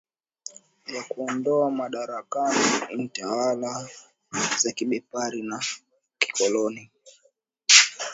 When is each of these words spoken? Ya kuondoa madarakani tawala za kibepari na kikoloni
Ya 0.85 1.03
kuondoa 1.03 1.71
madarakani 1.71 3.09
tawala 3.09 3.89
za 4.61 4.71
kibepari 4.71 5.41
na 5.43 5.63
kikoloni 6.19 6.91